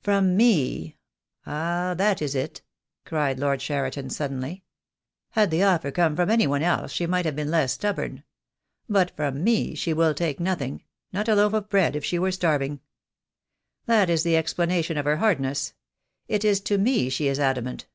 "From 0.00 0.38
me— 0.38 0.96
ah, 1.46 1.92
that 1.98 2.22
is 2.22 2.34
it!" 2.34 2.62
cried 3.04 3.38
Lord 3.38 3.60
Cheriton, 3.60 4.08
suddenly. 4.08 4.64
"Had 5.32 5.50
the 5.50 5.64
offer 5.64 5.90
come 5.90 6.16
from 6.16 6.30
any 6.30 6.46
one 6.46 6.62
else 6.62 6.90
she 6.92 7.04
might 7.06 7.26
have 7.26 7.36
been 7.36 7.50
less 7.50 7.74
stubborn. 7.74 8.24
But 8.88 9.14
from 9.16 9.44
me 9.44 9.74
she 9.74 9.92
will 9.92 10.14
take 10.14 10.40
nothing— 10.40 10.82
not 11.12 11.28
a 11.28 11.34
loaf 11.34 11.52
of 11.52 11.68
bread 11.68 11.94
if 11.94 12.06
she 12.06 12.18
were 12.18 12.32
starving. 12.32 12.80
That 13.84 14.08
is 14.08 14.22
the 14.22 14.38
explanation 14.38 14.96
of 14.96 15.04
her 15.04 15.18
hardness— 15.18 15.74
it 16.26 16.42
is 16.42 16.58
to 16.62 16.78
me 16.78 17.10
she 17.10 17.28
is 17.28 17.38
adamant. 17.38 17.86